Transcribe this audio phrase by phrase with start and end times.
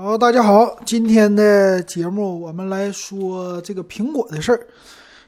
[0.00, 4.68] 好，大家好，今天的节目我们来说这个苹果的事儿。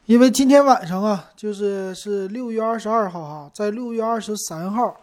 [0.07, 4.97] 因为今天晚上啊，就是是六月二十二号哈，在六月二十三号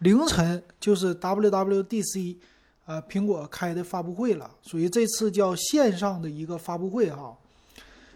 [0.00, 2.36] 凌晨就是 WWDC，
[2.84, 7.34] 呃，苹果开的发布会了，属于这次叫线上的一个发布会哈。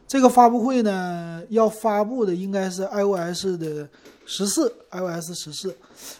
[0.06, 3.88] 这个发布会呢，要发布的应该是 iOS 的
[4.26, 5.74] 十四，iOS 十四，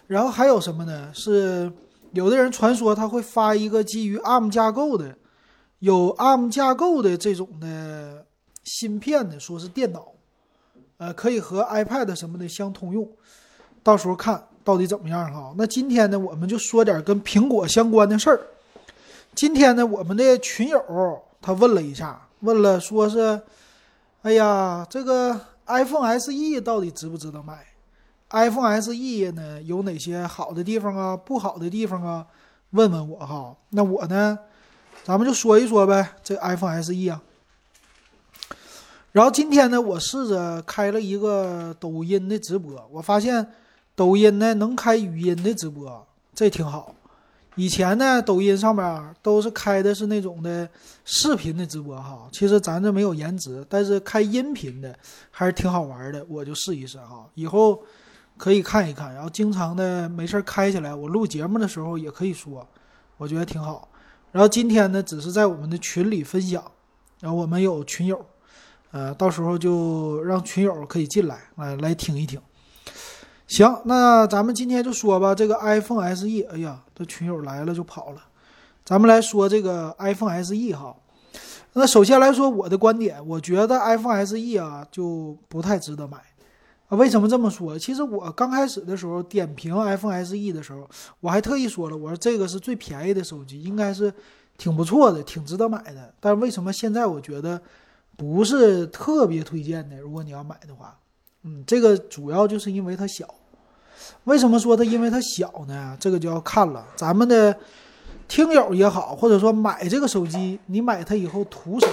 [0.06, 1.10] 然后还有什么呢？
[1.12, 1.70] 是。
[2.12, 5.16] 有的人传说他会发一个基于 ARM 架构的，
[5.78, 8.24] 有 ARM 架构的这种的
[8.64, 10.12] 芯片的，说是电脑，
[10.98, 13.08] 呃，可以和 iPad 什么的相通用。
[13.82, 15.52] 到时候看到底怎么样哈。
[15.56, 18.40] 那今天呢，我们就说点跟苹果相关的事儿。
[19.34, 20.80] 今天呢，我们的群友
[21.40, 23.40] 他问了一下，问了说是，
[24.20, 27.66] 哎呀，这个 iPhone SE 到底值不值得买
[28.32, 31.16] ？iPhone SE 呢有哪些好的地方啊？
[31.16, 32.26] 不好的地方啊？
[32.70, 33.54] 问问我哈。
[33.68, 34.38] 那我呢，
[35.04, 36.14] 咱们就说一说呗。
[36.24, 37.20] 这 iPhone SE 啊，
[39.12, 43.46] 然后今天呢，我试着开了一个抖音的直播，我发现
[43.94, 46.94] 抖音呢能开语音的直播，这挺好。
[47.56, 50.66] 以前呢，抖音上面都是开的是那种的
[51.04, 52.26] 视频的直播哈。
[52.32, 54.98] 其实咱这没有颜值，但是开音频的
[55.30, 57.28] 还是挺好玩的，我就试一试哈。
[57.34, 57.78] 以后。
[58.36, 62.66] 可以看一看，然后经常的没事开起来，我录节目的时候也可以说，
[63.16, 63.88] 我觉得挺好。
[64.32, 66.62] 然后今天呢，只是在我们的群里分享，
[67.20, 68.24] 然后我们有群友，
[68.90, 72.40] 呃，到时候就让群友可以进来，来来听一听。
[73.46, 78.22] 行，那咱们今天就说吧，这个 iPhone SE，哎呀，这群友来了就跑了。
[78.84, 80.96] 咱们来说这个 iPhone SE 哈。
[81.74, 86.18] 那首先来说我的观点，我觉得 iPhone SE 啊就不太值得买。
[86.96, 87.78] 为什么这么说？
[87.78, 90.88] 其实我刚开始的时候点评 iPhone SE 的时候，
[91.20, 94.12] 我还特意说了，我说这个是最便宜的手机，应该是
[94.58, 96.12] 挺不错的，挺值得买的。
[96.20, 97.60] 但为什么现在我觉得
[98.16, 99.96] 不是特别推荐的？
[99.98, 100.98] 如果你要买的话，
[101.44, 103.26] 嗯，这个主要就是因为它小。
[104.24, 105.96] 为什么说它因为它小呢？
[105.98, 107.56] 这个就要看了咱们的
[108.28, 111.92] 听友也好，或者说买这个手机，你买它以后图什么？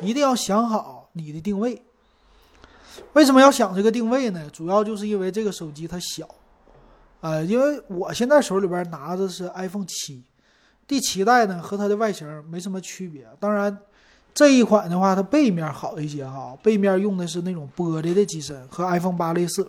[0.00, 1.82] 一定要想好你的定位。
[3.12, 4.48] 为什么要想这个定位呢？
[4.52, 6.28] 主要就是因为这个手机它小，
[7.20, 10.22] 呃，因为我现在手里边拿的是 iPhone 七，
[10.86, 13.26] 第七代呢和它的外形没什么区别。
[13.40, 13.76] 当然，
[14.32, 19.68] 这一款的话它背面好一些哈，背面用的是那种玻璃的机身，和 iPhone 八类似。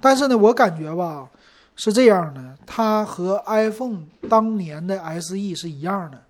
[0.00, 1.28] 但是呢，我感觉吧
[1.76, 6.22] 是这样的，它和 iPhone 当年的 SE 是一样的。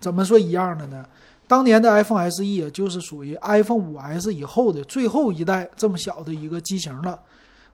[0.00, 1.04] 怎么说一样的呢？
[1.50, 7.20] 当年的 iPhone SE 就是属于 iPhone 5S 以后的最后一代这么小的一个机型了。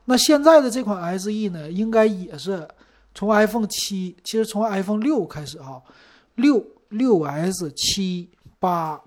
[0.07, 2.67] 那现在的这款 SE 呢，应该也是
[3.15, 5.83] 从 iPhone 七，其实从 iPhone 六开始哈，
[6.37, 8.99] 六六 S 七八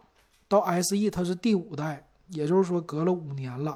[0.47, 3.75] 到 SE 它是第五代，也就是说隔了五年了。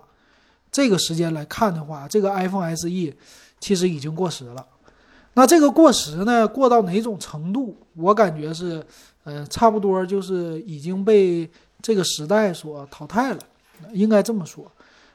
[0.72, 3.14] 这个时间来看的话，这个 iPhone SE
[3.60, 4.64] 其实已经过时了。
[5.34, 7.76] 那这个过时呢，过到哪种程度？
[7.96, 8.86] 我感觉是。
[9.26, 11.50] 呃，差不多就是已经被
[11.82, 13.40] 这个时代所淘汰了，
[13.94, 14.70] 应该这么说。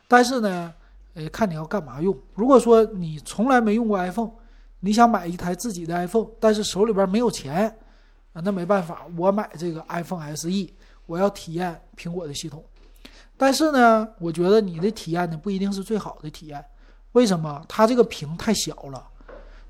[0.09, 0.73] 但是呢，
[1.12, 2.17] 呃，看你要干嘛用。
[2.34, 4.31] 如果说你从来没用过 iPhone，
[4.81, 7.69] 你想买一台自己的 iPhone，但是手里边没有钱
[8.33, 10.49] 啊，那没办法，我买这个 iPhone SE，
[11.05, 12.65] 我要体验苹果的系统。
[13.37, 16.65] 但是呢，我觉得你的体验呢不一定是最好的体验。
[17.12, 17.62] 为什么？
[17.69, 19.06] 它这个屏太小了。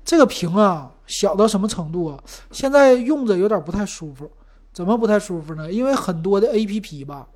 [0.09, 2.19] 这个屏啊，小到什么程度啊？
[2.49, 4.27] 现在用着有点不太舒服。
[4.73, 5.71] 怎么不太舒服呢？
[5.71, 7.27] 因为很多的 A P P 吧，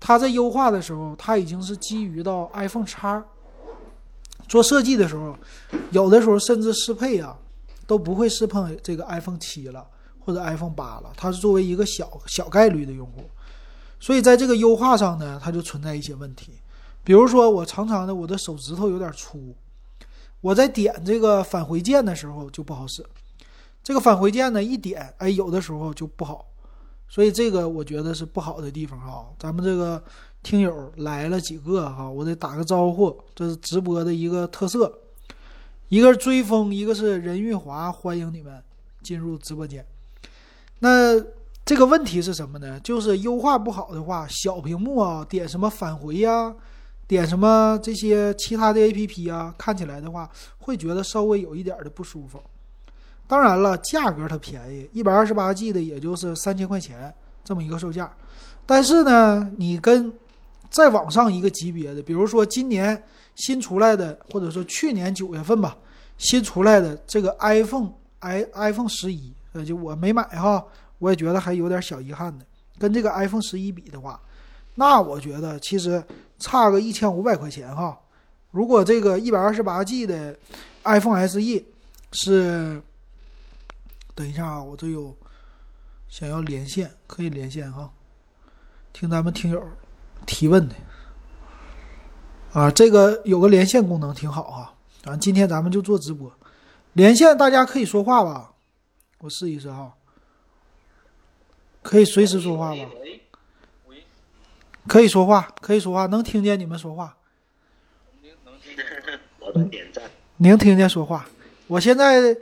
[0.00, 3.22] 它在优化的时候，它已经是基于到 iPhone X
[4.48, 5.36] 做设计的时候，
[5.90, 7.36] 有的时候甚至适配啊，
[7.86, 9.86] 都不会适配这个 iPhone 七了
[10.18, 11.12] 或者 iPhone 八了。
[11.18, 13.28] 它是作为一个小小概率的用户，
[14.00, 16.52] 所以在这个优化上呢，它就存在一些问题。
[17.04, 19.54] 比如说，我常常的我的手指头有点粗。
[20.46, 23.04] 我在点这个返回键的时候就不好使，
[23.82, 26.46] 这个返回键呢一点，哎，有的时候就不好，
[27.08, 29.26] 所以这个我觉得是不好的地方哈。
[29.40, 30.00] 咱们这个
[30.44, 35.00] 听友来了几个哈，我得打个招呼，这是直播的一个特色，
[35.88, 38.62] 一个是追风，一个是任玉华，欢迎你们
[39.02, 39.84] 进入直播间。
[40.78, 41.20] 那
[41.64, 42.78] 这个问题是什么呢？
[42.78, 46.54] 就是优化不好的话，小屏幕啊，点什么返回呀？
[47.06, 52.40] 点什么这些其他的 A P P 啊，看起来的话会觉得稍微有一点的不舒服。
[53.28, 57.12] 当然了，价格它便宜，一百二十八 G 的也就是三千块钱
[57.44, 58.12] 这么一个售价。
[58.64, 60.12] 但是呢，你跟
[60.70, 63.00] 再往上一个级别的，比如说今年
[63.34, 65.76] 新出来的，或者说去年九月份吧，
[66.18, 70.64] 新出来的这个 iPhone i iPhone 十一，呃，就我没买哈，
[70.98, 72.44] 我也觉得还有点小遗憾的。
[72.78, 74.20] 跟这个 iPhone 十一比的话，
[74.74, 76.02] 那我觉得其实
[76.38, 77.98] 差个一千五百块钱哈。
[78.50, 80.36] 如果这个一百二十八 G 的
[80.84, 81.64] iPhone SE
[82.12, 82.82] 是，
[84.14, 85.14] 等一下啊，我这有
[86.08, 87.90] 想要连线，可以连线哈，
[88.92, 89.62] 听咱们听友
[90.24, 90.74] 提问的
[92.52, 94.72] 啊，这个有个连线功能挺好啊。
[95.04, 96.32] 啊，今天咱们就做直播，
[96.94, 98.52] 连线大家可以说话吧？
[99.18, 99.94] 我试一试哈，
[101.82, 102.82] 可以随时说话吧？
[104.86, 107.16] 可以说话，可以说话，能听见你们说话。
[109.54, 110.04] 能点赞。
[110.38, 111.26] 能听见说话。
[111.66, 112.36] 我现在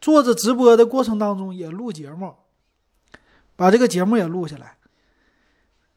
[0.00, 2.34] 坐着直播的过程当中也录节目，
[3.54, 4.76] 把这个节目也录下来。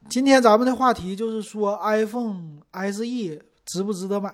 [0.09, 4.33] 今天咱们的话题就是说 iPhone SE 值不值得买？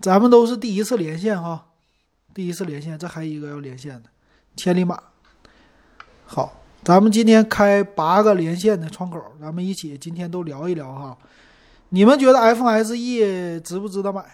[0.00, 1.66] 咱们都是第一次连线哈，
[2.32, 4.08] 第一次连线，这还一个要连线的，
[4.56, 5.02] 千里马。
[6.24, 11.16] 好，咱们今天开八个连线的窗口，咱们一起今天都聊一聊哈。
[11.90, 14.24] 你们觉得 iPhone SE 值不值得买？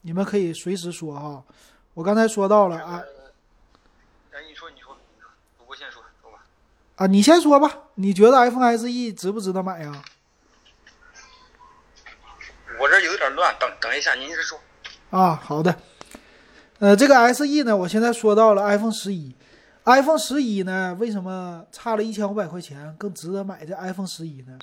[0.00, 1.42] 你们可以随时说哈。
[1.94, 3.00] 我刚才说到了啊。
[4.32, 4.96] 哎，你说，你说，
[5.58, 6.38] 主播先说，说吧。
[6.96, 7.70] 啊，你先说吧。
[7.94, 10.02] 你觉得 iPhone SE 值不值得买呀？
[12.80, 14.58] 我这有点乱，等等一下，您直说。
[15.10, 15.76] 啊，好的。
[16.80, 19.32] 呃，这个 SE 呢，我现在说到了 iPhone 十一。
[19.84, 24.56] iPhone 十一呢，为什么差了一千五百块钱更值得买这 iPhone 十一呢？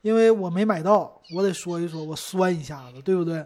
[0.00, 3.44] 因为我没买到，我得说一说，我酸一下子，对不对？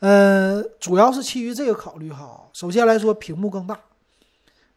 [0.00, 2.48] 呃，主要是基于这个考虑哈。
[2.52, 3.78] 首先来说，屏幕更大。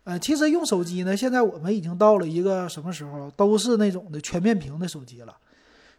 [0.03, 5.35] 呃，其实用手机呢，现在我们已经到了一个什么时候，都是那种的全面屏的手机了。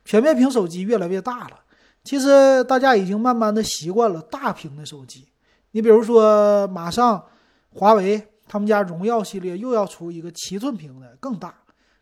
[0.05, 1.59] 全面屏手机越来越大了。
[2.05, 5.27] 其实大家已经慢慢的习惯了大屏的手机。
[5.71, 7.25] 你比如说，马上
[7.73, 11.55] 华为他们家荣耀系列又要出一个七寸屏的，更大。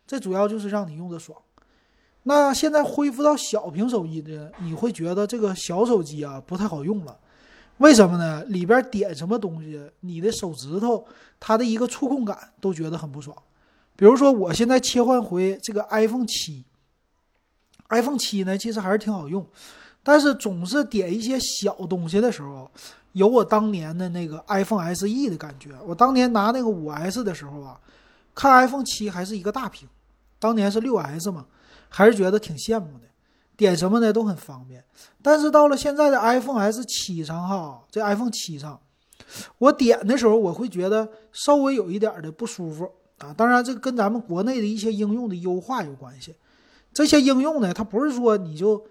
[0.05, 1.37] 这主要就是让你用着爽。
[2.23, 7.17] 那现在恢复到小屏手机的，你会觉得这个小手机啊不太好用了，
[7.77, 8.43] 为什么呢？
[8.45, 11.05] 里边点什么东西，你的手指头
[11.39, 13.35] 它的一个触控感都觉得很不爽。
[13.95, 16.63] 比如说我现在切换回这个 iPhone 七
[17.89, 19.45] ，iPhone 七呢其实还是挺好用，
[20.01, 22.71] 但是总是点一些小东西的时候，
[23.13, 25.71] 有我当年的那个 iPhone SE 的感觉。
[25.87, 27.79] 我当年拿那个五 S 的时候啊，
[28.35, 29.89] 看 iPhone 七还是一个大屏，
[30.37, 31.47] 当年是六 S 嘛。
[31.95, 33.05] 还是觉得挺羡慕的，
[33.55, 34.83] 点什么呢都很方便。
[35.21, 38.79] 但是到了现在的 iPhone S 七上哈，这 iPhone 七上，
[39.59, 43.31] 我点的时候我会觉得稍微有一点的不舒服啊。
[43.37, 46.33] 当然，这跟咱们国内的一些应用的优化有关系。
[46.91, 48.83] 这些应用呢，它不是说你就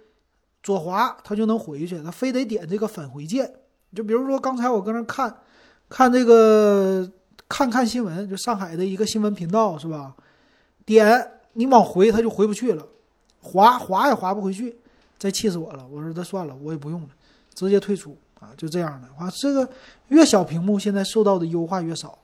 [0.63, 3.53] 左滑它就能回去，它非得点这个返回键。
[3.95, 5.35] 就比如说刚才我搁那看，
[5.89, 7.11] 看这个
[7.49, 10.15] 看看新闻，就上海的一个新闻频道是吧？
[10.85, 12.87] 点你往回它就回不去了。
[13.45, 14.79] 滑滑也滑不回去，
[15.19, 15.85] 这气死我了！
[15.91, 17.09] 我说这算了，我也不用了，
[17.55, 18.51] 直接退出啊！
[18.57, 19.69] 就这样的话，这个
[20.09, 22.17] 越小屏幕现在受到的优化越少。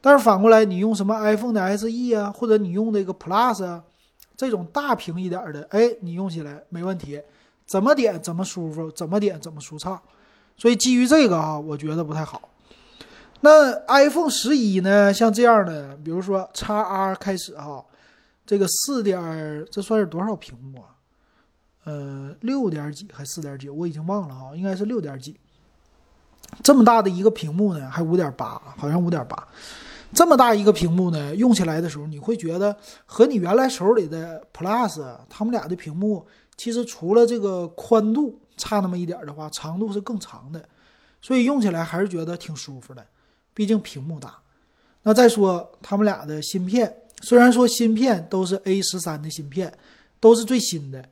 [0.00, 3.82] 但是反过来，你用什么 iPhone 的 SE 啊，或者你用那个 Plus 啊，
[4.36, 7.20] 这种大屏一点的，哎，你用起来没问题，
[7.66, 10.00] 怎么点怎么舒服，怎么点怎么舒畅。
[10.60, 12.50] 所以基于这个啊，我觉得不太好。
[13.40, 15.12] 那 iPhone 十一呢？
[15.12, 17.82] 像这样的，比如说 x R 开始哈。
[18.46, 20.90] 这个四点，这算是多少屏幕啊？
[21.84, 23.68] 呃，六点几还四点几？
[23.68, 25.38] 我已经忘了哈，应该是六点几。
[26.60, 29.48] 这么大的一个屏幕呢，还五点八，好像五点八。
[30.12, 32.76] 这么大一个屏幕呢，用起来的时候，你会觉得
[33.06, 36.26] 和你原来手里的 Plus，他们俩的屏幕
[36.56, 40.62] 其实除了这个宽度差那么一点的话，长度是更长的，
[41.20, 43.04] 所以用起来还是觉得挺舒服的。
[43.54, 44.38] 毕竟屏幕大。
[45.02, 46.94] 那再说他们俩的芯片。
[47.22, 49.70] 虽然说芯片都是 A 十三的芯片，
[50.20, 51.04] 都是最新的，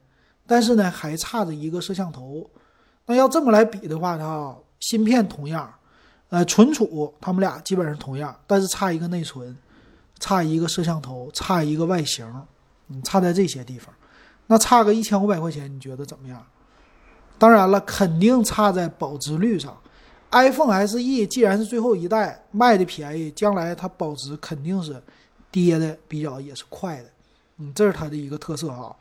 [0.46, 2.48] 但是呢还差着一个摄像头。
[3.04, 5.70] 那要这么来比的话，它芯片同样，
[6.30, 9.54] 呃，存储他们俩基本上同样，但是差一个内存，
[10.18, 12.26] 差一个摄像头，差一个外形，
[12.88, 13.94] 嗯，差在这些地方。
[14.46, 16.42] 那差个一千五百块钱，你觉得怎么样？
[17.38, 19.76] 当然了，肯定差在保值率上。
[20.30, 25.02] iPhone SE 既然是最后一代卖的便宜，将来它保值肯定是。
[25.50, 27.08] 跌的比较也是快的，
[27.56, 28.94] 嗯，这是它的一个特色哈。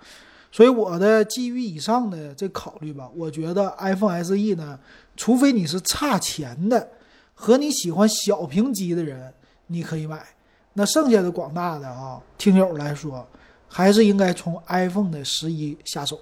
[0.50, 4.80] 所以我的基于以上的这考虑吧，我觉得 iPhone SE 呢，
[5.18, 6.90] 除非你是差钱的
[7.36, 9.34] 和你喜欢小屏机的人，
[9.68, 10.26] 你可以买。
[10.72, 13.28] 那剩下的广大的啊听友来说，
[13.68, 16.18] 还是应该从 iPhone 的十一下手。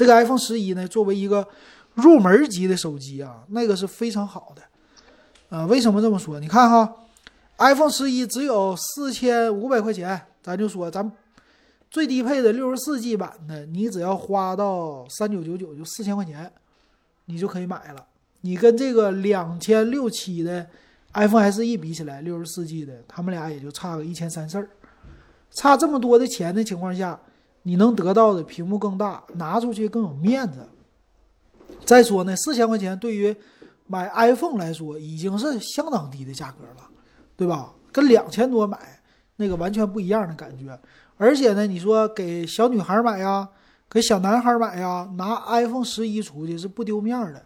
[0.00, 1.46] 这个 iPhone 十一呢，作为一个
[1.92, 4.62] 入门级的手机啊，那个是非常好的。
[5.54, 6.40] 啊，为什么这么说？
[6.40, 6.90] 你看哈。
[7.58, 11.12] iPhone 十一只有四千五百块钱，咱就说咱
[11.90, 16.50] 最低配的六十四 G 版的，你只要花到三九九九，就四千块钱，
[17.26, 18.06] 你就可以买了。
[18.40, 20.66] 你跟这个两千六七的
[21.12, 24.66] iPhone SE 比起来，六十四 G 的，他们俩也就差个一千三四。
[25.50, 27.20] 差这么多的钱的情况下，
[27.62, 30.66] 你能得到的屏幕更大，拿出去更有面子。
[31.84, 33.34] 再说呢，四千块钱对于
[33.86, 36.88] 买 iPhone 来说，已经是相当低的价格了，
[37.36, 37.72] 对吧？
[37.92, 38.78] 跟两千多买
[39.36, 40.78] 那个完全不一样的感觉。
[41.16, 43.48] 而且呢，你说给小女孩买呀，
[43.88, 47.44] 给小男孩买呀，拿 iPhone 十一出去是不丢面的，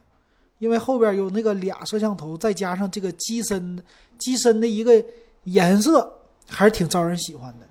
[0.58, 3.82] 因为后边有那个俩摄像头，再加上这个机身
[4.18, 5.04] 机身的一个
[5.44, 6.12] 颜色，
[6.46, 7.66] 还是挺招人喜欢的。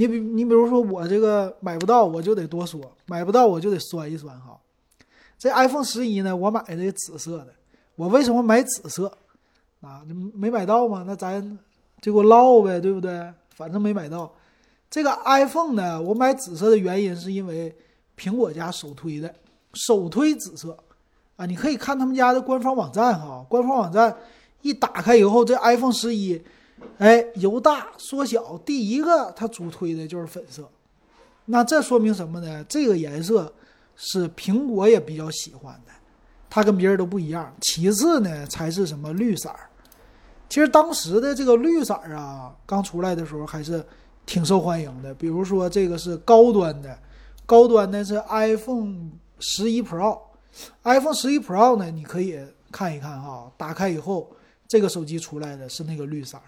[0.00, 4.58] 你比你比如说我这个买不到，我就得多说；买不到，我就得酸一酸哈。
[5.38, 7.48] 这 iPhone 十一呢，我买的紫色的。
[7.96, 9.12] 我为什么买紫色？
[9.82, 10.00] 啊，
[10.32, 11.04] 没买到吗？
[11.06, 11.58] 那咱
[12.00, 13.30] 就给我唠呗，对不对？
[13.50, 14.32] 反正没买到。
[14.88, 17.76] 这个 iPhone 呢，我买紫色的原因是因为
[18.16, 19.34] 苹果家首推的，
[19.74, 20.74] 首推紫色
[21.36, 21.44] 啊。
[21.44, 24.16] 你可以看他们家的官方网站哈，官方网站
[24.62, 26.42] 一打开以后，这 iPhone 十一。
[27.00, 30.68] 哎，由大缩小，第一个它主推的就是粉色，
[31.46, 32.62] 那这说明什么呢？
[32.68, 33.50] 这个颜色
[33.96, 35.92] 是苹果也比较喜欢的，
[36.50, 37.50] 它跟别人都不一样。
[37.62, 39.60] 其次呢，才是什么绿色儿。
[40.50, 43.82] 其实当时的这个绿色儿啊，刚出来的时候还是
[44.26, 45.14] 挺受欢迎的。
[45.14, 46.98] 比如说这个是高端的，
[47.46, 52.38] 高端的是 iPhone 十一 Pro，iPhone 十一 Pro 呢，你可以
[52.70, 54.30] 看一看哈，打开以后
[54.68, 56.42] 这个手机出来的是那个绿色儿。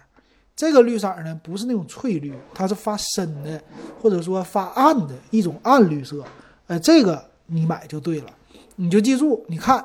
[0.55, 3.61] 这个绿色呢，不是那种翠绿，它是发深的，
[4.01, 6.23] 或者说发暗的一种暗绿色。
[6.67, 8.27] 哎，这个你买就对了，
[8.75, 9.83] 你就记住，你看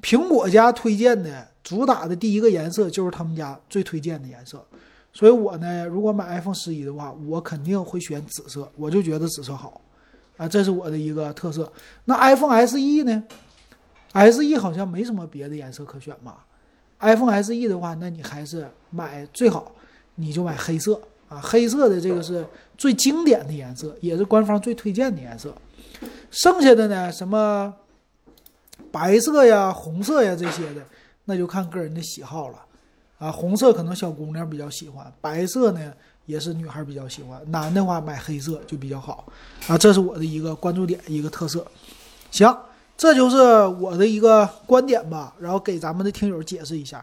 [0.00, 4.64] 苹果家推荐的主打的第一个颜色就是他们家最推荐的颜色。
[5.12, 9.80] 所以我呢，如果买 iPhone 十一的话，我肯定会选紫色，我就觉得紫色好
[10.36, 11.72] 啊，这是我的一个特色。
[12.04, 13.22] 那 iPhone SE 呢
[14.12, 16.44] ？SE 好像没什么别的颜色可选吧
[17.00, 19.72] ？iPhone SE 的话，那你还是买最好。
[20.16, 25.54] 你就买黑色啊，黑色的这个是最经典的颜色，也是官方最推荐的颜色。
[26.30, 27.72] 剩下的呢，什么
[28.90, 30.82] 白色呀、红色呀这些的，
[31.24, 32.58] 那就看个人的喜好了。
[33.18, 35.92] 啊，红色可能小姑娘比较喜欢，白色呢
[36.26, 37.40] 也是女孩比较喜欢。
[37.50, 39.26] 男的话买黑色就比较好。
[39.66, 41.66] 啊，这是我的一个关注点，一个特色。
[42.30, 42.54] 行，
[42.96, 43.36] 这就是
[43.80, 47.02] 我的一个观点吧，然后给咱们的听友解释一下。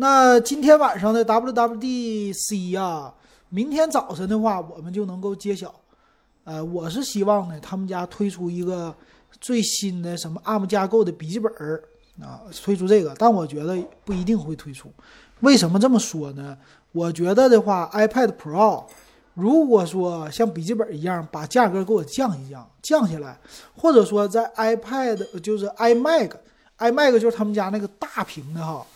[0.00, 3.12] 那今天晚上的 WWDC 呀，
[3.50, 5.74] 明天早晨的话，我们就能够揭晓。
[6.44, 8.94] 呃，我是希望呢，他们家推出一个
[9.42, 11.84] 最新的什么 ARM 架构的笔记本儿
[12.18, 14.90] 啊，推出这个，但我觉得不一定会推出。
[15.40, 16.56] 为什么这么说呢？
[16.92, 18.86] 我觉得的话，iPad Pro
[19.34, 23.38] 如果说像笔记本一样把价格给我降一降，降下来，
[23.76, 28.86] 或者说在 iPad 就是 iMac，iMac 就是他们家那个大屏的哈。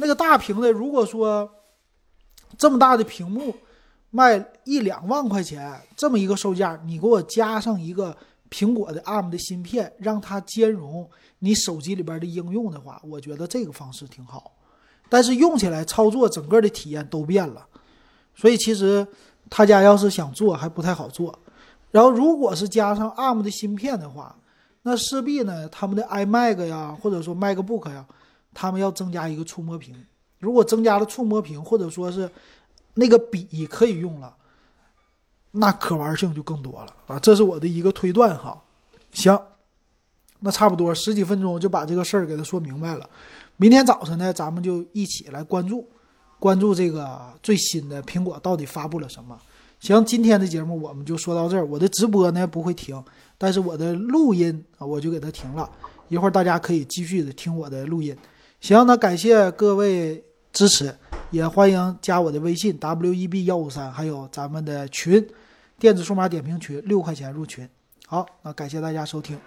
[0.00, 1.48] 那个大屏的，如果说
[2.56, 3.54] 这么大的屏幕
[4.10, 8.16] 卖一两万块钱，这么一个售价，你给我加上一个
[8.48, 11.08] 苹果的 ARM 的芯片，让它兼容
[11.40, 14.52] 你手机里边的应用的话，我觉得这个方式挺好。
[15.08, 17.66] 但是用起来操作整个的体验都变了，
[18.34, 19.06] 所以其实
[19.50, 21.36] 他家要是想做还不太好做。
[21.90, 24.36] 然后如果是加上 ARM 的芯片的话，
[24.82, 28.06] 那势必呢他们的 iMac 呀，或者说 MacBook 呀。
[28.60, 29.94] 他们要增加一个触摸屏，
[30.40, 32.28] 如果增加了触摸屏，或者说是
[32.94, 34.34] 那个笔可以用了，
[35.52, 37.20] 那可玩性就更多了啊！
[37.20, 38.60] 这是我的一个推断哈。
[39.12, 39.40] 行，
[40.40, 43.08] 那差不多十几分钟就把这个事儿给他说明白了。
[43.58, 45.88] 明天早晨呢，咱们就一起来关注
[46.40, 49.40] 关注这个最新的苹果到底发布了什么。
[49.78, 51.64] 行，今天的节目我们就说到这儿。
[51.64, 53.00] 我的直播呢不会停，
[53.38, 55.70] 但是我的录音啊我就给它停了，
[56.08, 58.16] 一会儿大家可以继续的听我的录音。
[58.60, 60.94] 行，那感谢各位支持，
[61.30, 65.24] 也欢迎加我的微信 w e b 幺五三，还有咱们的群，
[65.78, 67.68] 电子数码点评群，六块钱入群。
[68.06, 69.38] 好，那感谢大家收听。